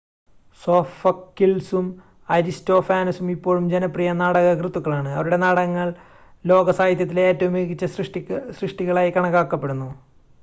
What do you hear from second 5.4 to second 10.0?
നാടകങ്ങൾ ലോക സാഹിത്യത്തിലെ ഏറ്റവും മികച്ച സൃഷ്ടികളായി കണക്കാക്കപ്പെടുന്നു